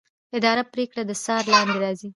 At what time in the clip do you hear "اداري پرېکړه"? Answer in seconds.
0.37-1.03